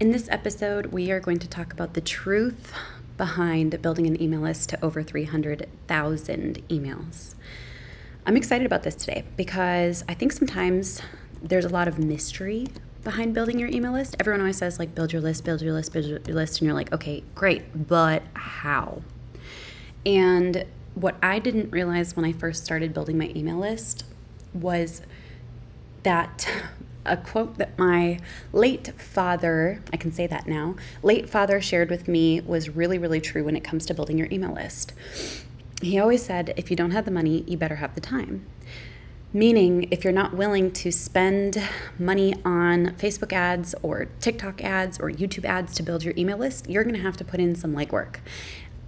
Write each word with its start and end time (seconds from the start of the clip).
In 0.00 0.12
this 0.12 0.28
episode, 0.30 0.86
we 0.86 1.10
are 1.10 1.18
going 1.18 1.40
to 1.40 1.48
talk 1.48 1.72
about 1.72 1.94
the 1.94 2.00
truth 2.00 2.72
behind 3.16 3.82
building 3.82 4.06
an 4.06 4.22
email 4.22 4.38
list 4.38 4.68
to 4.68 4.84
over 4.84 5.02
300,000 5.02 6.62
emails. 6.68 7.34
I'm 8.24 8.36
excited 8.36 8.64
about 8.64 8.84
this 8.84 8.94
today 8.94 9.24
because 9.36 10.04
I 10.08 10.14
think 10.14 10.30
sometimes 10.30 11.02
there's 11.42 11.64
a 11.64 11.68
lot 11.68 11.88
of 11.88 11.98
mystery 11.98 12.68
behind 13.02 13.34
building 13.34 13.58
your 13.58 13.70
email 13.70 13.90
list. 13.90 14.14
Everyone 14.20 14.40
always 14.40 14.58
says, 14.58 14.78
like, 14.78 14.94
build 14.94 15.12
your 15.12 15.20
list, 15.20 15.44
build 15.44 15.62
your 15.62 15.72
list, 15.72 15.92
build 15.92 16.04
your 16.04 16.20
list. 16.20 16.60
And 16.60 16.66
you're 16.66 16.76
like, 16.76 16.92
okay, 16.92 17.24
great, 17.34 17.88
but 17.88 18.22
how? 18.34 19.02
And 20.06 20.64
what 20.94 21.16
I 21.20 21.40
didn't 21.40 21.72
realize 21.72 22.14
when 22.14 22.24
I 22.24 22.32
first 22.32 22.64
started 22.64 22.94
building 22.94 23.18
my 23.18 23.32
email 23.34 23.58
list 23.58 24.04
was 24.54 25.02
that 26.04 26.48
a 27.08 27.16
quote 27.16 27.58
that 27.58 27.78
my 27.78 28.20
late 28.52 28.92
father, 29.00 29.82
I 29.92 29.96
can 29.96 30.12
say 30.12 30.26
that 30.26 30.46
now, 30.46 30.76
late 31.02 31.28
father 31.28 31.60
shared 31.60 31.90
with 31.90 32.08
me 32.08 32.40
was 32.40 32.70
really, 32.70 32.98
really 32.98 33.20
true 33.20 33.44
when 33.44 33.56
it 33.56 33.64
comes 33.64 33.86
to 33.86 33.94
building 33.94 34.18
your 34.18 34.28
email 34.30 34.52
list. 34.52 34.92
He 35.80 35.98
always 35.98 36.24
said, 36.24 36.54
if 36.56 36.70
you 36.70 36.76
don't 36.76 36.90
have 36.90 37.04
the 37.04 37.10
money, 37.10 37.44
you 37.46 37.56
better 37.56 37.76
have 37.76 37.94
the 37.94 38.00
time. 38.00 38.46
Meaning, 39.32 39.88
if 39.90 40.04
you're 40.04 40.12
not 40.12 40.34
willing 40.34 40.72
to 40.72 40.90
spend 40.90 41.62
money 41.98 42.34
on 42.44 42.94
Facebook 42.96 43.32
ads 43.32 43.74
or 43.82 44.06
TikTok 44.20 44.64
ads 44.64 44.98
or 44.98 45.10
YouTube 45.10 45.44
ads 45.44 45.74
to 45.74 45.82
build 45.82 46.02
your 46.02 46.14
email 46.16 46.38
list, 46.38 46.68
you're 46.68 46.82
gonna 46.82 46.98
have 46.98 47.16
to 47.18 47.24
put 47.24 47.38
in 47.38 47.54
some 47.54 47.74
legwork. 47.74 48.16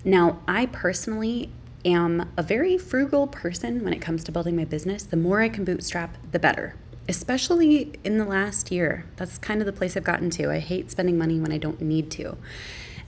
Now, 0.02 0.40
I 0.48 0.66
personally 0.66 1.50
am 1.84 2.30
a 2.36 2.42
very 2.42 2.78
frugal 2.78 3.26
person 3.26 3.84
when 3.84 3.92
it 3.92 4.00
comes 4.00 4.24
to 4.24 4.32
building 4.32 4.56
my 4.56 4.64
business. 4.64 5.02
The 5.02 5.16
more 5.16 5.42
I 5.42 5.50
can 5.50 5.64
bootstrap, 5.64 6.16
the 6.32 6.38
better 6.38 6.74
especially 7.10 7.92
in 8.04 8.18
the 8.18 8.24
last 8.24 8.70
year. 8.70 9.04
That's 9.16 9.36
kind 9.36 9.60
of 9.60 9.66
the 9.66 9.72
place 9.72 9.96
I've 9.96 10.04
gotten 10.04 10.30
to. 10.30 10.48
I 10.48 10.60
hate 10.60 10.92
spending 10.92 11.18
money 11.18 11.40
when 11.40 11.50
I 11.50 11.58
don't 11.58 11.80
need 11.80 12.08
to. 12.12 12.38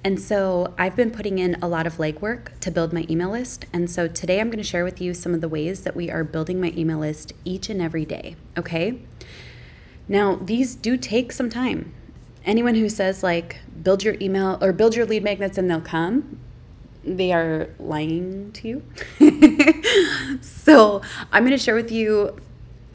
And 0.03 0.19
so 0.19 0.75
I've 0.77 0.97
been 0.97 1.13
putting 1.13 1.39
in 1.39 1.57
a 1.63 1.69
lot 1.69 1.87
of 1.87 1.99
legwork 1.99 2.59
to 2.59 2.73
build 2.73 2.93
my 2.93 3.07
email 3.09 3.31
list. 3.31 3.65
And 3.73 3.89
so 3.89 4.09
today 4.09 4.41
I'm 4.41 4.49
going 4.49 4.59
to 4.59 4.65
share 4.65 4.83
with 4.83 5.01
you 5.01 5.15
some 5.15 5.35
of 5.35 5.41
the 5.41 5.49
ways 5.49 5.83
that 5.83 5.95
we 5.95 6.11
are 6.11 6.25
building 6.25 6.61
my 6.61 6.73
email 6.77 6.99
list 6.99 7.33
each 7.45 7.71
and 7.71 7.81
every 7.81 8.05
day. 8.05 8.35
Okay. 8.59 8.99
Now, 10.09 10.35
these 10.35 10.75
do 10.75 10.97
take 10.97 11.31
some 11.31 11.49
time. 11.49 11.95
Anyone 12.45 12.75
who 12.75 12.89
says, 12.89 13.23
like, 13.23 13.61
build 13.85 14.03
your 14.03 14.17
email 14.21 14.59
or 14.61 14.73
build 14.73 14.97
your 14.97 15.07
lead 15.07 15.23
magnets 15.23 15.57
and 15.59 15.71
they'll 15.71 15.81
come, 15.81 16.41
they 17.05 17.33
are 17.33 17.69
lying 17.79 18.51
to 18.51 18.67
you. 19.21 20.39
so 20.43 21.03
I'm 21.31 21.45
going 21.45 21.57
to 21.57 21.65
share 21.65 21.77
with 21.77 21.93
you 21.93 22.37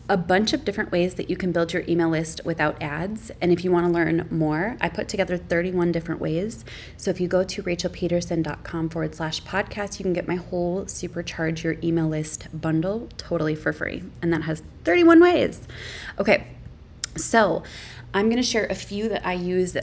a 0.09 0.17
bunch 0.17 0.53
of 0.53 0.63
different 0.63 0.91
ways 0.91 1.15
that 1.15 1.29
you 1.29 1.35
can 1.35 1.51
build 1.51 1.73
your 1.73 1.83
email 1.87 2.09
list 2.09 2.41
without 2.45 2.81
ads. 2.81 3.31
And 3.41 3.51
if 3.51 3.63
you 3.63 3.71
want 3.71 3.85
to 3.87 3.91
learn 3.91 4.27
more, 4.31 4.77
I 4.79 4.89
put 4.89 5.07
together 5.07 5.37
31 5.37 5.91
different 5.91 6.21
ways. 6.21 6.63
So 6.95 7.11
if 7.11 7.19
you 7.19 7.27
go 7.27 7.43
to 7.43 7.63
rachelpedersen.com 7.63 8.89
forward 8.89 9.15
slash 9.15 9.43
podcast, 9.43 9.99
you 9.99 10.03
can 10.03 10.13
get 10.13 10.27
my 10.27 10.35
whole 10.35 10.85
supercharge 10.85 11.63
your 11.63 11.77
email 11.83 12.07
list 12.07 12.47
bundle 12.53 13.09
totally 13.17 13.55
for 13.55 13.73
free. 13.73 14.03
And 14.21 14.31
that 14.31 14.43
has 14.43 14.63
31 14.85 15.19
ways. 15.19 15.67
Okay, 16.17 16.47
so 17.15 17.63
I'm 18.13 18.27
going 18.27 18.37
to 18.37 18.43
share 18.43 18.65
a 18.67 18.75
few 18.75 19.09
that 19.09 19.25
I 19.25 19.33
use 19.33 19.75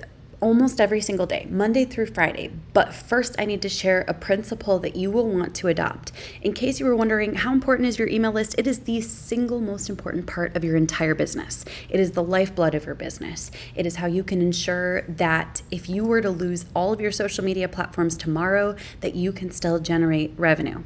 almost 0.45 0.79
every 0.79 1.01
single 1.01 1.25
day, 1.25 1.47
Monday 1.49 1.87
through 1.87 2.05
Friday. 2.05 2.51
But 2.75 2.93
first, 2.93 3.35
I 3.39 3.47
need 3.47 3.63
to 3.63 3.69
share 3.71 4.05
a 4.07 4.13
principle 4.13 4.79
that 4.81 4.95
you 4.95 5.11
will 5.11 5.27
want 5.27 5.55
to 5.55 5.69
adopt. 5.69 6.13
In 6.43 6.53
case 6.53 6.79
you 6.79 6.85
were 6.85 6.95
wondering 6.95 7.37
how 7.37 7.51
important 7.51 7.89
is 7.89 7.99
your 7.99 8.09
email 8.09 8.31
list, 8.31 8.55
it 8.59 8.67
is 8.67 8.81
the 8.81 9.01
single 9.01 9.59
most 9.59 9.89
important 9.89 10.27
part 10.27 10.55
of 10.55 10.63
your 10.63 10.77
entire 10.77 11.15
business. 11.15 11.65
It 11.89 11.99
is 11.99 12.11
the 12.11 12.23
lifeblood 12.23 12.75
of 12.75 12.85
your 12.85 12.95
business. 12.95 13.51
It 13.75 13.87
is 13.87 13.97
how 13.97 14.07
you 14.07 14.23
can 14.23 14.43
ensure 14.43 15.01
that 15.09 15.63
if 15.71 15.89
you 15.89 16.05
were 16.05 16.21
to 16.21 16.29
lose 16.29 16.67
all 16.75 16.93
of 16.93 17.01
your 17.01 17.11
social 17.11 17.43
media 17.43 17.67
platforms 17.67 18.15
tomorrow, 18.15 18.77
that 19.01 19.15
you 19.15 19.33
can 19.33 19.51
still 19.51 19.79
generate 19.79 20.35
revenue. 20.37 20.83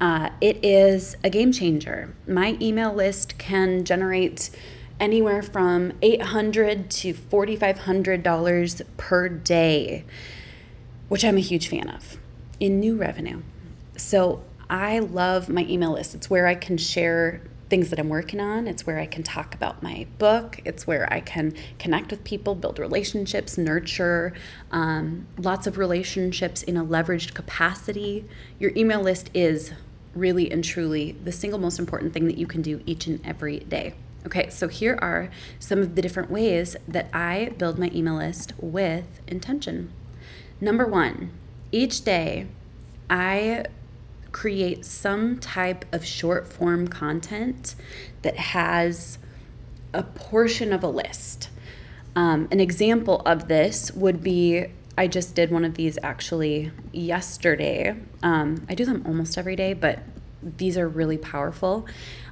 Uh, 0.00 0.30
it 0.40 0.64
is 0.64 1.16
a 1.24 1.30
game 1.30 1.50
changer. 1.50 2.14
My 2.28 2.56
email 2.60 2.94
list 2.94 3.38
can 3.38 3.84
generate 3.84 4.50
anywhere 5.00 5.42
from 5.42 5.94
800 6.02 6.90
to 6.90 7.14
$4,500 7.14 8.82
per 8.96 9.28
day, 9.28 10.04
which 11.08 11.24
I'm 11.24 11.36
a 11.36 11.40
huge 11.40 11.68
fan 11.68 11.88
of 11.88 12.18
in 12.60 12.78
new 12.78 12.96
revenue. 12.96 13.42
So 13.96 14.42
I 14.68 15.00
love 15.00 15.48
my 15.48 15.64
email 15.64 15.92
list. 15.92 16.14
It's 16.14 16.30
where 16.30 16.46
I 16.46 16.54
can 16.54 16.76
share 16.76 17.42
things 17.70 17.88
that 17.90 17.98
I'm 17.98 18.08
working 18.08 18.40
on. 18.40 18.66
It's 18.66 18.84
where 18.84 18.98
I 18.98 19.06
can 19.06 19.22
talk 19.22 19.54
about 19.54 19.82
my 19.82 20.06
book. 20.18 20.60
It's 20.64 20.86
where 20.86 21.10
I 21.12 21.20
can 21.20 21.54
connect 21.78 22.10
with 22.10 22.24
people, 22.24 22.54
build 22.54 22.78
relationships, 22.78 23.56
nurture 23.56 24.34
um, 24.72 25.26
lots 25.38 25.66
of 25.66 25.78
relationships 25.78 26.62
in 26.62 26.76
a 26.76 26.84
leveraged 26.84 27.32
capacity. 27.32 28.24
Your 28.58 28.72
email 28.76 29.00
list 29.00 29.30
is 29.32 29.72
really 30.14 30.50
and 30.50 30.64
truly 30.64 31.12
the 31.24 31.32
single 31.32 31.60
most 31.60 31.78
important 31.78 32.12
thing 32.12 32.26
that 32.26 32.36
you 32.36 32.46
can 32.46 32.60
do 32.60 32.82
each 32.84 33.06
and 33.06 33.24
every 33.24 33.60
day. 33.60 33.94
Okay, 34.26 34.50
so 34.50 34.68
here 34.68 34.98
are 35.00 35.30
some 35.58 35.78
of 35.78 35.94
the 35.94 36.02
different 36.02 36.30
ways 36.30 36.76
that 36.86 37.08
I 37.12 37.52
build 37.56 37.78
my 37.78 37.90
email 37.94 38.16
list 38.16 38.52
with 38.58 39.20
intention. 39.26 39.92
Number 40.60 40.86
one, 40.86 41.30
each 41.72 42.04
day 42.04 42.46
I 43.08 43.64
create 44.30 44.84
some 44.84 45.38
type 45.38 45.84
of 45.92 46.04
short 46.04 46.46
form 46.46 46.86
content 46.86 47.74
that 48.22 48.36
has 48.36 49.18
a 49.92 50.02
portion 50.02 50.72
of 50.72 50.84
a 50.84 50.88
list. 50.88 51.48
Um, 52.14 52.46
an 52.50 52.60
example 52.60 53.20
of 53.20 53.48
this 53.48 53.90
would 53.92 54.22
be 54.22 54.66
I 54.98 55.06
just 55.06 55.34
did 55.34 55.50
one 55.50 55.64
of 55.64 55.74
these 55.74 55.98
actually 56.02 56.72
yesterday. 56.92 57.96
Um, 58.22 58.66
I 58.68 58.74
do 58.74 58.84
them 58.84 59.02
almost 59.06 59.38
every 59.38 59.56
day, 59.56 59.72
but 59.72 60.00
these 60.42 60.76
are 60.76 60.88
really 60.88 61.18
powerful. 61.18 61.86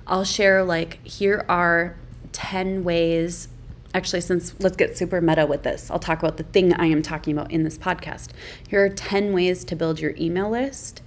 I'll 0.06 0.24
share 0.24 0.64
like 0.64 1.04
here 1.06 1.44
are 1.48 1.96
10 2.32 2.84
ways 2.84 3.48
actually 3.94 4.20
since 4.20 4.54
let's 4.60 4.76
get 4.76 4.96
super 4.96 5.20
meta 5.20 5.46
with 5.46 5.62
this. 5.62 5.90
I'll 5.90 5.98
talk 5.98 6.18
about 6.18 6.36
the 6.36 6.42
thing 6.44 6.72
i 6.74 6.86
am 6.86 7.02
talking 7.02 7.36
about 7.36 7.50
in 7.50 7.64
this 7.64 7.78
podcast. 7.78 8.30
Here 8.68 8.84
are 8.84 8.88
10 8.88 9.32
ways 9.32 9.64
to 9.64 9.76
build 9.76 10.00
your 10.00 10.14
email 10.16 10.50
list. 10.50 11.02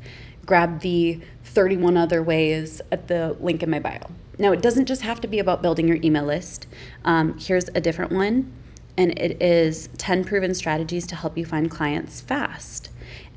Grab 0.46 0.82
the 0.82 1.22
31 1.44 1.98
other 1.98 2.24
ways 2.24 2.82
at 2.92 3.08
the 3.08 3.38
link 3.40 3.62
in 3.62 3.70
my 3.70 3.80
bio. 3.80 4.02
Now 4.38 4.52
it 4.52 4.62
doesn't 4.62 4.88
just 4.88 5.04
have 5.04 5.22
to 5.22 5.28
be 5.28 5.40
about 5.40 5.62
building 5.62 5.88
your 5.88 5.98
email 6.04 6.26
list. 6.26 6.66
Um, 7.06 7.38
here's 7.38 7.70
a 7.70 7.82
different 7.82 8.12
one 8.12 8.52
and 8.98 9.18
it 9.18 9.42
is 9.42 9.90
10 9.98 10.26
proven 10.26 10.54
strategies 10.54 11.08
to 11.08 11.16
help 11.16 11.38
you 11.38 11.46
find 11.46 11.72
clients 11.72 12.22
fast 12.22 12.90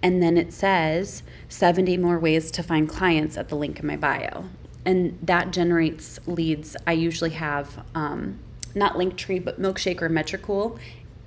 and 0.05 0.23
then 0.23 0.39
it 0.39 0.53
says 0.53 1.25
70 1.49 1.97
more 1.97 2.21
ways 2.21 2.53
to 2.53 2.63
find 2.63 2.89
clients 2.89 3.37
at 3.37 3.49
the 3.49 3.57
link 3.57 3.81
in 3.81 3.87
my 3.87 3.97
bio 3.97 4.45
and 4.85 5.19
that 5.23 5.51
generates 5.51 6.21
leads. 6.27 6.77
I 6.87 6.93
usually 6.93 7.31
have 7.31 7.85
um, 7.95 8.39
not 8.75 8.95
Linktree, 8.95 9.45
but 9.45 9.61
Milkshake 9.61 10.03
or 10.03 10.09
Metricool 10.09 10.79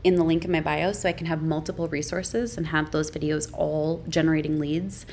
in 0.03 0.15
the 0.15 0.23
link 0.23 0.45
in 0.45 0.51
my 0.51 0.61
bio 0.61 0.91
so 0.91 1.09
I 1.09 1.13
can 1.13 1.27
have 1.27 1.41
multiple 1.41 1.87
resources 1.87 2.57
and 2.57 2.67
have 2.67 2.91
those 2.91 3.09
videos 3.09 3.49
all 3.53 4.03
generating 4.07 4.59
leads, 4.59 5.05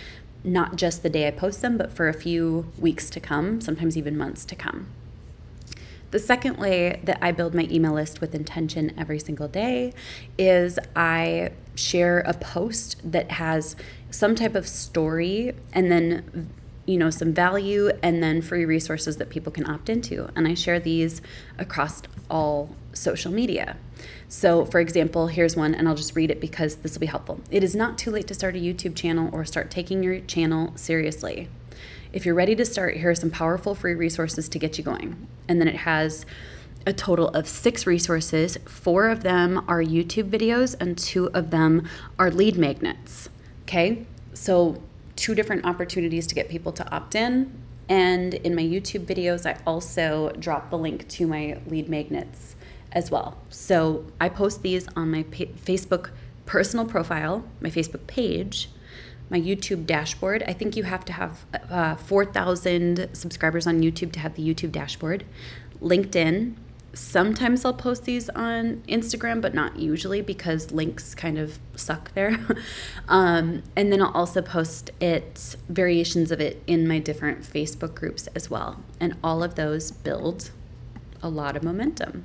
not 0.42 0.76
just 0.76 1.02
the 1.02 1.10
day 1.10 1.26
I 1.26 1.30
post 1.30 1.62
them, 1.62 1.78
but 1.78 1.92
for 1.92 2.08
a 2.08 2.14
few 2.14 2.70
weeks 2.78 3.08
to 3.10 3.20
come, 3.20 3.60
sometimes 3.60 3.96
even 3.96 4.16
months 4.16 4.44
to 4.46 4.54
come. 4.54 4.88
The 6.14 6.20
second 6.20 6.58
way 6.58 7.00
that 7.02 7.18
I 7.20 7.32
build 7.32 7.56
my 7.56 7.66
email 7.68 7.94
list 7.94 8.20
with 8.20 8.36
intention 8.36 8.94
every 8.96 9.18
single 9.18 9.48
day 9.48 9.92
is 10.38 10.78
I 10.94 11.50
share 11.74 12.20
a 12.20 12.32
post 12.34 13.00
that 13.02 13.32
has 13.32 13.74
some 14.12 14.36
type 14.36 14.54
of 14.54 14.68
story 14.68 15.56
and 15.72 15.90
then 15.90 16.52
you 16.86 16.98
know 16.98 17.10
some 17.10 17.32
value 17.32 17.90
and 18.00 18.22
then 18.22 18.42
free 18.42 18.64
resources 18.64 19.16
that 19.16 19.28
people 19.28 19.50
can 19.50 19.68
opt 19.68 19.88
into. 19.88 20.30
And 20.36 20.46
i 20.46 20.54
share 20.54 20.78
these 20.78 21.20
across 21.58 22.02
all 22.30 22.76
social 22.92 23.32
media. 23.32 23.76
So 24.28 24.66
for 24.66 24.78
example 24.78 25.26
here's 25.26 25.56
one 25.56 25.74
and 25.74 25.88
i'll 25.88 25.96
just 25.96 26.14
read 26.14 26.30
it 26.30 26.40
because 26.40 26.76
this 26.76 26.94
will 26.94 27.00
be 27.00 27.06
helpful. 27.06 27.40
It 27.50 27.64
is 27.64 27.74
not 27.74 27.98
too 27.98 28.12
late 28.12 28.28
to 28.28 28.34
start 28.34 28.54
a 28.54 28.60
youtube 28.60 28.94
channel 28.94 29.30
or 29.32 29.44
start 29.44 29.68
taking 29.68 30.04
your 30.04 30.20
channel 30.20 30.74
seriously 30.76 31.48
if 32.12 32.24
you're 32.24 32.34
ready 32.34 32.54
to 32.54 32.64
start 32.64 32.96
here 32.96 33.10
are 33.10 33.14
some 33.14 33.30
powerful 33.30 33.74
free 33.74 33.94
resources 33.94 34.48
to 34.48 34.58
get 34.58 34.78
you 34.78 34.84
going 34.84 35.26
and 35.48 35.60
then 35.60 35.68
it 35.68 35.76
has 35.76 36.26
a 36.86 36.92
total 36.92 37.28
of 37.28 37.48
six 37.48 37.86
resources 37.86 38.58
four 38.66 39.08
of 39.08 39.22
them 39.22 39.64
are 39.68 39.82
youtube 39.82 40.28
videos 40.28 40.74
and 40.80 40.98
two 40.98 41.30
of 41.30 41.50
them 41.50 41.88
are 42.18 42.30
lead 42.30 42.56
magnets 42.56 43.28
okay 43.62 44.06
so 44.34 44.80
two 45.16 45.34
different 45.34 45.64
opportunities 45.64 46.26
to 46.26 46.34
get 46.34 46.48
people 46.48 46.72
to 46.72 46.90
opt 46.94 47.14
in. 47.14 47.52
And 47.88 48.34
in 48.34 48.54
my 48.54 48.62
YouTube 48.62 49.06
videos, 49.06 49.46
I 49.46 49.60
also 49.66 50.30
drop 50.38 50.70
the 50.70 50.78
link 50.78 51.06
to 51.08 51.26
my 51.26 51.58
lead 51.66 51.88
magnets 51.88 52.56
as 52.92 53.10
well. 53.10 53.36
So 53.50 54.06
I 54.20 54.28
post 54.28 54.62
these 54.62 54.88
on 54.96 55.10
my 55.10 55.24
Facebook 55.24 56.10
personal 56.46 56.86
profile, 56.86 57.44
my 57.60 57.70
Facebook 57.70 58.06
page, 58.06 58.70
my 59.30 59.40
YouTube 59.40 59.86
dashboard. 59.86 60.42
I 60.46 60.52
think 60.52 60.76
you 60.76 60.84
have 60.84 61.04
to 61.06 61.12
have 61.12 61.44
uh, 61.70 61.94
4,000 61.96 63.08
subscribers 63.12 63.66
on 63.66 63.80
YouTube 63.80 64.12
to 64.12 64.20
have 64.20 64.34
the 64.34 64.42
YouTube 64.42 64.72
dashboard, 64.72 65.24
LinkedIn, 65.80 66.54
Sometimes 66.94 67.64
I'll 67.64 67.74
post 67.74 68.04
these 68.04 68.28
on 68.30 68.82
Instagram, 68.88 69.40
but 69.40 69.52
not 69.52 69.78
usually 69.78 70.20
because 70.20 70.70
links 70.70 71.14
kind 71.14 71.38
of 71.38 71.58
suck 71.74 72.14
there. 72.14 72.38
um, 73.08 73.64
and 73.74 73.92
then 73.92 74.00
I'll 74.00 74.12
also 74.12 74.40
post 74.40 74.90
it, 75.00 75.56
variations 75.68 76.30
of 76.30 76.40
it, 76.40 76.62
in 76.66 76.86
my 76.86 77.00
different 77.00 77.42
Facebook 77.42 77.94
groups 77.94 78.28
as 78.28 78.48
well. 78.48 78.80
And 79.00 79.16
all 79.24 79.42
of 79.42 79.56
those 79.56 79.90
build 79.90 80.52
a 81.20 81.28
lot 81.28 81.56
of 81.56 81.64
momentum. 81.64 82.24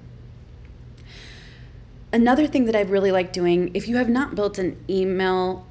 Another 2.13 2.47
thing 2.47 2.65
that 2.65 2.75
I 2.75 2.81
really 2.81 3.11
like 3.11 3.33
doing, 3.33 3.71
if 3.73 3.87
you 3.87 3.97
have 3.97 4.09
not 4.09 4.35
built 4.35 4.59
an 4.59 4.83
email 4.87 5.65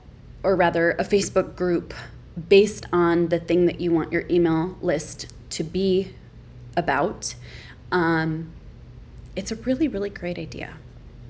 or 0.48 0.56
rather 0.56 0.92
a 0.92 1.04
Facebook 1.04 1.54
group 1.54 1.92
based 2.48 2.86
on 2.90 3.28
the 3.28 3.38
thing 3.38 3.66
that 3.66 3.82
you 3.82 3.92
want 3.92 4.10
your 4.10 4.24
email 4.30 4.78
list 4.80 5.26
to 5.50 5.62
be 5.62 6.14
about, 6.74 7.34
um, 7.92 8.50
it's 9.36 9.52
a 9.52 9.56
really, 9.56 9.86
really 9.86 10.08
great 10.08 10.38
idea. 10.38 10.78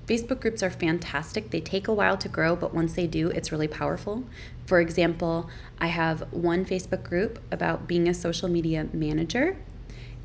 Facebook 0.06 0.40
groups 0.40 0.62
are 0.62 0.70
fantastic. 0.70 1.50
They 1.50 1.60
take 1.60 1.88
a 1.88 1.92
while 1.92 2.16
to 2.16 2.28
grow, 2.28 2.54
but 2.54 2.72
once 2.72 2.92
they 2.92 3.08
do, 3.08 3.28
it's 3.30 3.50
really 3.50 3.66
powerful. 3.66 4.22
For 4.66 4.78
example, 4.78 5.50
I 5.80 5.88
have 5.88 6.32
one 6.32 6.64
Facebook 6.64 7.02
group 7.02 7.40
about 7.50 7.88
being 7.88 8.08
a 8.08 8.14
social 8.14 8.48
media 8.48 8.86
manager, 8.92 9.56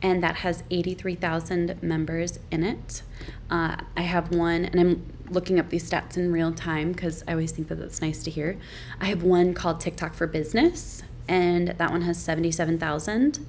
and 0.03 0.21
that 0.21 0.35
has 0.37 0.61
83,000 0.69 1.81
members 1.81 2.37
in 2.51 2.63
it. 2.63 3.01
Uh, 3.49 3.77
I 3.97 4.01
have 4.01 4.31
one, 4.35 4.65
and 4.65 4.79
I'm 4.79 5.13
looking 5.29 5.59
up 5.59 5.69
these 5.69 5.89
stats 5.89 6.17
in 6.17 6.31
real 6.31 6.51
time 6.51 6.91
because 6.91 7.23
I 7.27 7.31
always 7.31 7.51
think 7.51 7.67
that 7.69 7.75
that's 7.75 8.01
nice 8.01 8.23
to 8.23 8.31
hear. 8.31 8.57
I 8.99 9.05
have 9.05 9.23
one 9.23 9.53
called 9.53 9.79
TikTok 9.79 10.13
for 10.13 10.27
Business, 10.27 11.03
and 11.27 11.69
that 11.69 11.91
one 11.91 12.01
has 12.01 12.17
77,000. 12.17 13.45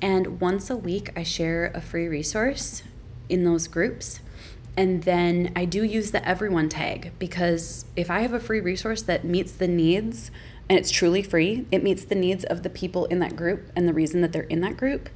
And 0.00 0.40
once 0.40 0.68
a 0.70 0.76
week, 0.76 1.10
I 1.16 1.22
share 1.22 1.70
a 1.74 1.80
free 1.80 2.08
resource 2.08 2.82
in 3.28 3.44
those 3.44 3.68
groups. 3.68 4.20
And 4.76 5.02
then 5.02 5.52
I 5.54 5.64
do 5.64 5.84
use 5.84 6.12
the 6.12 6.26
everyone 6.26 6.68
tag 6.68 7.12
because 7.18 7.84
if 7.94 8.10
I 8.10 8.20
have 8.20 8.32
a 8.32 8.40
free 8.40 8.60
resource 8.60 9.02
that 9.02 9.24
meets 9.24 9.52
the 9.52 9.68
needs 9.68 10.30
and 10.68 10.78
it's 10.78 10.90
truly 10.90 11.22
free, 11.22 11.66
it 11.70 11.82
meets 11.82 12.04
the 12.04 12.14
needs 12.14 12.44
of 12.44 12.62
the 12.62 12.70
people 12.70 13.04
in 13.06 13.18
that 13.18 13.36
group 13.36 13.70
and 13.76 13.86
the 13.86 13.92
reason 13.92 14.22
that 14.22 14.32
they're 14.32 14.42
in 14.42 14.60
that 14.62 14.76
group. 14.76 15.10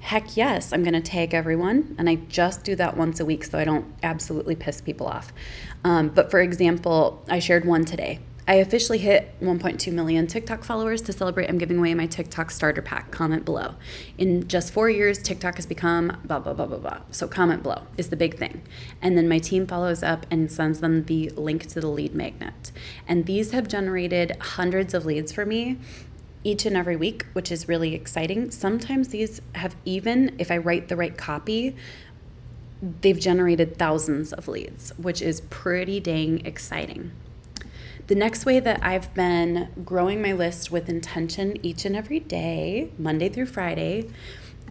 Heck 0.00 0.36
yes, 0.36 0.72
I'm 0.72 0.82
going 0.82 0.94
to 0.94 1.00
tag 1.00 1.34
everyone. 1.34 1.96
And 1.98 2.08
I 2.08 2.16
just 2.16 2.64
do 2.64 2.76
that 2.76 2.96
once 2.96 3.20
a 3.20 3.24
week 3.24 3.44
so 3.44 3.58
I 3.58 3.64
don't 3.64 3.86
absolutely 4.02 4.54
piss 4.54 4.80
people 4.80 5.06
off. 5.06 5.32
Um, 5.84 6.08
but 6.08 6.30
for 6.30 6.40
example, 6.40 7.24
I 7.28 7.38
shared 7.38 7.64
one 7.64 7.84
today 7.84 8.20
I 8.48 8.56
officially 8.56 8.98
hit 8.98 9.34
1.2 9.40 9.92
million 9.92 10.28
TikTok 10.28 10.62
followers 10.62 11.02
to 11.02 11.12
celebrate. 11.12 11.48
I'm 11.48 11.58
giving 11.58 11.78
away 11.78 11.94
my 11.94 12.06
TikTok 12.06 12.52
starter 12.52 12.80
pack. 12.80 13.10
Comment 13.10 13.44
below. 13.44 13.74
In 14.18 14.46
just 14.46 14.72
four 14.72 14.88
years, 14.88 15.18
TikTok 15.18 15.56
has 15.56 15.66
become 15.66 16.16
blah, 16.24 16.38
blah, 16.38 16.52
blah, 16.52 16.66
blah, 16.66 16.78
blah. 16.78 17.00
So 17.10 17.26
comment 17.26 17.64
below 17.64 17.82
is 17.96 18.08
the 18.10 18.16
big 18.16 18.38
thing. 18.38 18.62
And 19.02 19.18
then 19.18 19.28
my 19.28 19.40
team 19.40 19.66
follows 19.66 20.04
up 20.04 20.26
and 20.30 20.50
sends 20.50 20.78
them 20.78 21.06
the 21.06 21.30
link 21.30 21.66
to 21.68 21.80
the 21.80 21.88
lead 21.88 22.14
magnet. 22.14 22.70
And 23.08 23.26
these 23.26 23.50
have 23.50 23.66
generated 23.66 24.36
hundreds 24.40 24.94
of 24.94 25.04
leads 25.04 25.32
for 25.32 25.44
me 25.44 25.78
each 26.46 26.64
and 26.64 26.76
every 26.76 26.94
week, 26.94 27.26
which 27.32 27.50
is 27.50 27.66
really 27.66 27.92
exciting. 27.92 28.52
Sometimes 28.52 29.08
these 29.08 29.42
have 29.56 29.74
even, 29.84 30.36
if 30.38 30.50
I 30.50 30.58
write 30.58 30.86
the 30.86 30.94
right 30.94 31.16
copy, 31.16 31.74
they've 33.00 33.18
generated 33.18 33.76
thousands 33.76 34.32
of 34.32 34.46
leads, 34.46 34.90
which 34.96 35.20
is 35.20 35.40
pretty 35.50 35.98
dang 35.98 36.46
exciting. 36.46 37.10
The 38.06 38.14
next 38.14 38.46
way 38.46 38.60
that 38.60 38.78
I've 38.84 39.12
been 39.12 39.70
growing 39.84 40.22
my 40.22 40.32
list 40.32 40.70
with 40.70 40.88
intention 40.88 41.58
each 41.66 41.84
and 41.84 41.96
every 41.96 42.20
day, 42.20 42.92
Monday 42.96 43.28
through 43.28 43.46
Friday, 43.46 44.08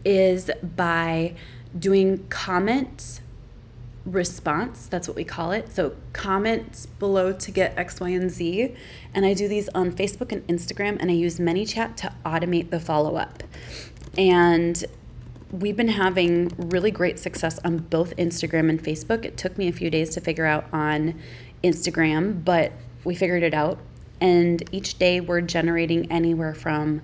is 0.06 0.50
by 0.64 1.36
doing 1.78 2.26
comment 2.30 3.20
response. 4.06 4.88
That's 4.88 5.08
what 5.08 5.18
we 5.18 5.24
call 5.24 5.52
it. 5.52 5.74
So, 5.74 5.96
comments 6.14 6.86
below 6.86 7.34
to 7.34 7.52
get 7.52 7.78
X, 7.78 8.00
Y, 8.00 8.10
and 8.10 8.30
Z. 8.30 8.76
And 9.14 9.26
I 9.26 9.34
do 9.34 9.48
these 9.48 9.70
on 9.70 9.92
Facebook 9.92 10.32
and 10.32 10.46
Instagram, 10.48 10.98
and 11.00 11.10
I 11.10 11.14
use 11.14 11.40
ManyChat 11.40 11.96
to 11.98 12.14
automate 12.26 12.70
the 12.70 12.80
follow 12.80 13.16
up. 13.16 13.44
And 14.18 14.84
we've 15.52 15.76
been 15.76 15.90
having 15.90 16.52
really 16.58 16.92
great 16.92 17.20
success 17.20 17.60
on 17.64 17.78
both 17.78 18.16
Instagram 18.18 18.70
and 18.70 18.84
Facebook. 18.84 19.26
It 19.26 19.38
took 19.38 19.58
me 19.58 19.68
a 19.68 19.72
few 19.72 19.90
days 19.90 20.12
to 20.12 20.22
figure 20.22 20.46
out 20.46 20.66
on 20.72 21.20
Instagram, 21.64 22.44
but 22.44 22.72
we 23.04 23.16
figured 23.16 23.44
it 23.44 23.54
out. 23.54 23.80
And 24.22 24.64
each 24.72 24.98
day 24.98 25.20
we're 25.20 25.42
generating 25.42 26.12
anywhere 26.12 26.54
from 26.54 27.02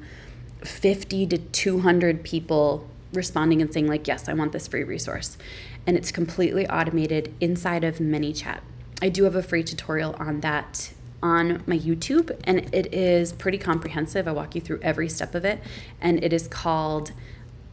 50 0.64 1.28
to 1.28 1.38
200 1.38 2.24
people 2.24 2.88
responding 3.14 3.62
and 3.62 3.74
saying, 3.74 3.88
like, 3.88 4.08
yes, 4.08 4.30
I 4.30 4.34
want 4.34 4.52
this 4.52 4.68
free 4.68 4.84
resource. 4.84 5.38
And 5.86 5.98
it's 5.98 6.12
completely 6.12 6.68
automated 6.68 7.34
inside 7.40 7.84
of 7.84 7.98
ManyChat. 7.98 8.60
I 9.02 9.10
do 9.10 9.24
have 9.24 9.36
a 9.36 9.44
free 9.44 9.64
tutorial 9.64 10.16
on 10.20 10.42
that 10.42 10.94
on 11.24 11.64
my 11.68 11.78
YouTube, 11.78 12.36
and 12.46 12.74
it 12.74 12.94
is 12.94 13.34
pretty 13.34 13.58
comprehensive. 13.58 14.28
I 14.28 14.32
walk 14.32 14.56
you 14.56 14.62
through 14.62 14.80
every 14.82 15.08
step 15.08 15.36
of 15.36 15.46
it, 15.46 15.60
and 16.00 16.24
it 16.24 16.34
is 16.34 16.48
called 16.48 17.12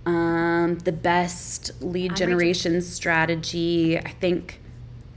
um, 0.04 0.78
the 0.84 0.92
best 0.92 1.70
lead 1.82 2.16
generation 2.16 2.80
strategy. 2.82 3.98
I 3.98 4.10
think 4.10 4.60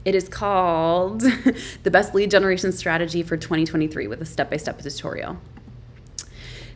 it 0.04 0.14
is 0.14 0.28
called 0.28 1.20
The 1.82 1.90
Best 1.90 2.14
Lead 2.14 2.30
Generation 2.30 2.72
Strategy 2.72 3.22
for 3.22 3.36
2023 3.36 4.06
with 4.06 4.20
a 4.20 4.26
step 4.26 4.50
by 4.50 4.56
step 4.56 4.80
tutorial. 4.80 5.38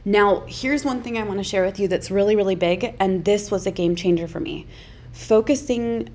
Now, 0.09 0.45
here's 0.47 0.85
one 0.85 1.03
thing 1.03 1.19
I 1.19 1.25
want 1.25 1.39
to 1.39 1.45
share 1.45 1.65
with 1.65 1.81
you 1.81 1.89
that's 1.89 2.13
really, 2.13 2.37
really 2.37 2.55
big, 2.55 2.95
and 3.01 3.25
this 3.25 3.51
was 3.51 3.67
a 3.67 3.73
game 3.73 3.97
changer 3.97 4.29
for 4.29 4.39
me. 4.39 4.65
Focusing 5.11 6.11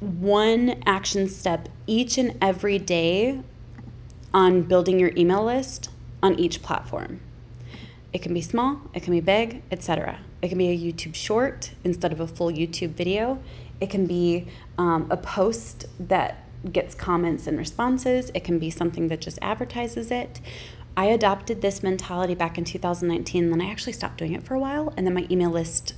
one 0.00 0.82
action 0.84 1.28
step 1.28 1.68
each 1.86 2.18
and 2.18 2.36
every 2.42 2.80
day 2.80 3.40
on 4.34 4.62
building 4.62 4.98
your 4.98 5.12
email 5.16 5.44
list 5.44 5.90
on 6.24 6.36
each 6.40 6.60
platform. 6.60 7.20
It 8.12 8.20
can 8.20 8.34
be 8.34 8.40
small, 8.40 8.80
it 8.92 9.04
can 9.04 9.12
be 9.12 9.20
big, 9.20 9.62
etc. 9.70 10.18
It 10.42 10.48
can 10.48 10.58
be 10.58 10.68
a 10.70 10.76
YouTube 10.76 11.14
short 11.14 11.70
instead 11.84 12.10
of 12.10 12.18
a 12.18 12.26
full 12.26 12.50
YouTube 12.50 12.94
video. 12.94 13.38
It 13.80 13.90
can 13.90 14.06
be 14.06 14.48
um, 14.76 15.06
a 15.08 15.16
post 15.16 15.86
that 16.00 16.42
gets 16.72 16.96
comments 16.96 17.46
and 17.46 17.56
responses, 17.56 18.32
it 18.34 18.42
can 18.42 18.58
be 18.58 18.70
something 18.70 19.06
that 19.06 19.20
just 19.20 19.38
advertises 19.40 20.10
it. 20.10 20.40
I 20.96 21.06
adopted 21.06 21.60
this 21.60 21.82
mentality 21.82 22.34
back 22.34 22.56
in 22.56 22.64
2019, 22.64 23.50
then 23.50 23.60
I 23.60 23.70
actually 23.70 23.92
stopped 23.92 24.18
doing 24.18 24.32
it 24.32 24.42
for 24.42 24.54
a 24.54 24.58
while, 24.58 24.94
and 24.96 25.06
then 25.06 25.12
my 25.12 25.26
email 25.30 25.50
list 25.50 25.94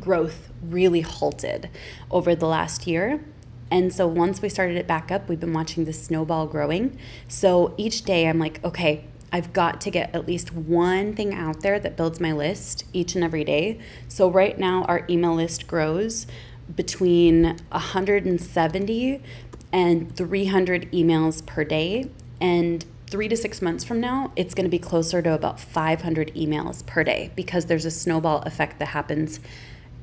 growth 0.00 0.48
really 0.62 1.02
halted 1.02 1.68
over 2.10 2.34
the 2.34 2.46
last 2.46 2.86
year. 2.86 3.24
And 3.70 3.92
so 3.92 4.06
once 4.06 4.40
we 4.40 4.48
started 4.48 4.76
it 4.76 4.86
back 4.86 5.10
up, 5.10 5.28
we've 5.28 5.40
been 5.40 5.52
watching 5.52 5.84
the 5.84 5.92
snowball 5.92 6.46
growing. 6.46 6.98
So 7.26 7.74
each 7.76 8.02
day 8.02 8.26
I'm 8.26 8.38
like, 8.38 8.64
okay, 8.64 9.04
I've 9.30 9.52
got 9.52 9.80
to 9.82 9.90
get 9.90 10.14
at 10.14 10.26
least 10.26 10.54
one 10.54 11.14
thing 11.14 11.34
out 11.34 11.60
there 11.60 11.78
that 11.78 11.96
builds 11.96 12.18
my 12.18 12.32
list 12.32 12.84
each 12.94 13.14
and 13.14 13.22
every 13.22 13.44
day. 13.44 13.78
So 14.08 14.30
right 14.30 14.58
now 14.58 14.84
our 14.84 15.04
email 15.10 15.34
list 15.34 15.66
grows 15.66 16.26
between 16.74 17.58
170 17.70 19.22
and 19.70 20.16
300 20.16 20.92
emails 20.92 21.44
per 21.44 21.64
day. 21.64 22.10
And 22.40 22.86
three 23.08 23.28
to 23.28 23.36
six 23.36 23.62
months 23.62 23.84
from 23.84 24.00
now, 24.00 24.32
it's 24.36 24.54
going 24.54 24.64
to 24.64 24.70
be 24.70 24.78
closer 24.78 25.22
to 25.22 25.32
about 25.32 25.58
500 25.58 26.34
emails 26.34 26.84
per 26.86 27.02
day 27.02 27.30
because 27.34 27.66
there's 27.66 27.84
a 27.84 27.90
snowball 27.90 28.42
effect 28.42 28.78
that 28.78 28.88
happens 28.88 29.40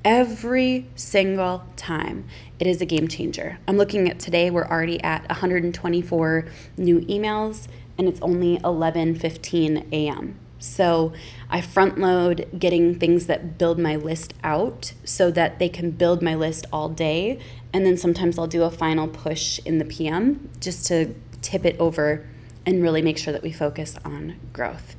every 0.04 0.88
single 0.96 1.64
time. 1.76 2.26
It 2.60 2.68
is 2.68 2.82
a 2.82 2.86
game 2.86 3.08
changer. 3.08 3.58
I'm 3.68 3.78
looking 3.78 4.10
at 4.10 4.20
today, 4.20 4.50
we're 4.50 4.68
already 4.68 5.02
at 5.02 5.28
124 5.30 6.46
new 6.78 7.02
emails, 7.02 7.68
and 7.98 8.08
it's 8.08 8.22
only 8.22 8.58
11:15 8.60 9.92
a.m. 9.92 10.40
So 10.60 11.14
I 11.50 11.62
front 11.62 12.00
load 12.00 12.48
getting 12.58 12.98
things 12.98 13.28
that 13.28 13.58
build 13.58 13.78
my 13.78 13.96
list 13.96 14.34
out 14.44 14.94
so 15.04 15.32
that 15.32 15.60
they 15.60 15.70
can 15.70 15.92
build 15.92 16.22
my 16.22 16.34
list 16.34 16.66
all 16.74 16.90
day. 16.90 17.40
And 17.72 17.86
then 17.86 17.98
sometimes 17.98 18.40
I'll 18.40 18.48
do 18.48 18.64
a 18.64 18.72
final 18.72 19.08
push 19.08 19.60
in 19.66 19.78
the 19.78 19.86
PM 19.86 20.50
just 20.60 20.88
to 20.88 21.14
tip 21.42 21.66
it 21.66 21.76
over 21.80 22.26
and 22.66 22.82
really 22.82 23.02
make 23.02 23.18
sure 23.18 23.34
that 23.34 23.44
we 23.44 23.52
focus 23.52 23.98
on 24.04 24.36
growth. 24.54 24.96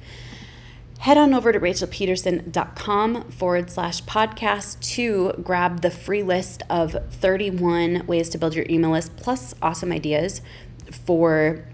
Head 1.00 1.18
on 1.18 1.35
over 1.35 1.52
to 1.52 1.61
rachelpedersen.com 1.61 3.30
forward 3.30 3.70
slash 3.70 4.02
podcast 4.04 4.80
to 4.94 5.32
grab 5.42 5.82
the 5.82 5.90
free 5.90 6.23
list 6.23 6.62
of 6.70 6.96
31 7.11 8.06
ways 8.06 8.28
to 8.30 8.38
build 8.38 8.54
your 8.54 8.66
email 8.68 8.90
list, 8.90 9.16
plus 9.16 9.54
awesome 9.61 9.92
ideas 9.92 10.40
for 10.90 11.64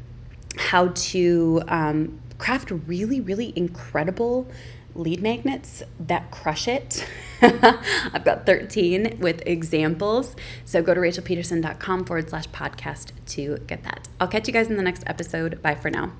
how 0.57 0.89
to 0.95 1.63
um, 1.69 2.21
craft 2.39 2.73
really, 2.87 3.21
really 3.21 3.53
incredible 3.57 4.49
lead 4.95 5.23
magnets 5.23 5.83
that 5.99 6.31
crush 6.31 6.69
it. 6.69 7.07
I've 7.43 8.25
got 8.25 8.47
13 8.47 9.19
with 9.21 9.43
examples. 9.47 10.37
So 10.65 10.83
go 10.83 10.95
to 10.95 11.01
rachelpedersen.com 11.01 12.05
forward 12.05 12.31
slash 12.31 12.49
podcast 12.49 13.13
to 13.27 13.59
get 13.67 13.83
that. 13.85 14.09
I'll 14.21 14.29
catch 14.29 14.47
you 14.47 14.53
guys 14.53 14.69
in 14.69 14.77
the 14.77 14.83
next 14.83 15.03
episode. 15.07 15.61
Bye 15.63 15.75
for 15.75 15.91
now. 15.91 16.13